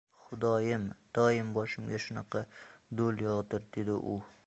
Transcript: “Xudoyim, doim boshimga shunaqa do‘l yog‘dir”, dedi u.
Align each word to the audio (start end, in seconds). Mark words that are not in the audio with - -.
“Xudoyim, 0.27 0.87
doim 1.17 1.53
boshimga 1.59 2.01
shunaqa 2.07 2.43
do‘l 3.03 3.25
yog‘dir”, 3.29 3.73
dedi 3.79 4.03
u. 4.15 4.21